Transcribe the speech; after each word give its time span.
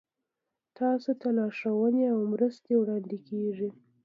تاسو 0.77 1.09
ته 1.21 1.27
لارښوونې 1.37 2.03
او 2.13 2.19
مرستې 2.33 2.71
وړاندې 2.77 3.17
کیږي. 3.27 3.69